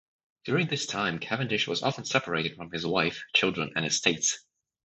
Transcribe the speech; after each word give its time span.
During 0.45 0.65
this 0.65 0.87
time 0.87 1.19
Cavendish 1.19 1.67
was 1.67 1.83
often 1.83 2.05
separated 2.05 2.55
from 2.55 2.71
his 2.71 2.87
wife, 2.87 3.23
children 3.35 3.71
and 3.75 3.85
estates. 3.85 4.43